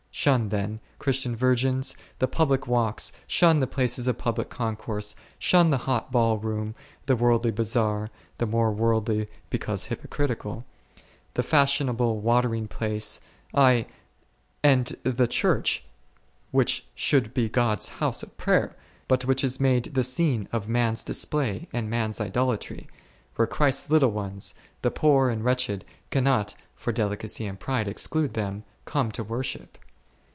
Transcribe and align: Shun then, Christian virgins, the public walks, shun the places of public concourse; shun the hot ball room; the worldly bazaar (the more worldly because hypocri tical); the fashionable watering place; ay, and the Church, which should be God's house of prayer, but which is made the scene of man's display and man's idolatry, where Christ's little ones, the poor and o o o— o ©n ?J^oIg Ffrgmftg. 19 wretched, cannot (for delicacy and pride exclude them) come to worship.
Shun 0.13 0.49
then, 0.49 0.81
Christian 0.99 1.35
virgins, 1.35 1.95
the 2.19 2.27
public 2.27 2.67
walks, 2.67 3.11
shun 3.25 3.59
the 3.59 3.65
places 3.65 4.07
of 4.07 4.19
public 4.19 4.49
concourse; 4.49 5.15
shun 5.39 5.71
the 5.71 5.79
hot 5.89 6.11
ball 6.11 6.37
room; 6.37 6.75
the 7.07 7.15
worldly 7.15 7.49
bazaar 7.49 8.09
(the 8.37 8.45
more 8.45 8.71
worldly 8.71 9.29
because 9.49 9.87
hypocri 9.87 10.27
tical); 10.27 10.63
the 11.33 11.41
fashionable 11.41 12.19
watering 12.19 12.67
place; 12.67 13.19
ay, 13.55 13.87
and 14.61 14.93
the 15.01 15.27
Church, 15.27 15.83
which 16.51 16.85
should 16.93 17.33
be 17.33 17.49
God's 17.49 17.89
house 17.89 18.21
of 18.21 18.37
prayer, 18.37 18.75
but 19.07 19.25
which 19.25 19.43
is 19.43 19.59
made 19.61 19.85
the 19.85 20.03
scene 20.03 20.47
of 20.51 20.69
man's 20.69 21.01
display 21.03 21.67
and 21.73 21.89
man's 21.89 22.21
idolatry, 22.21 22.87
where 23.37 23.47
Christ's 23.47 23.89
little 23.89 24.11
ones, 24.11 24.53
the 24.83 24.91
poor 24.91 25.29
and 25.29 25.41
o 25.41 25.45
o 25.45 25.45
o— 25.47 25.51
o 25.51 25.55
©n 25.55 25.55
?J^oIg 25.55 25.55
Ffrgmftg. 25.55 25.67
19 25.69 25.69
wretched, 25.71 25.85
cannot 26.11 26.53
(for 26.75 26.91
delicacy 26.91 27.47
and 27.47 27.59
pride 27.59 27.87
exclude 27.87 28.35
them) 28.35 28.63
come 28.85 29.11
to 29.13 29.23
worship. 29.23 29.79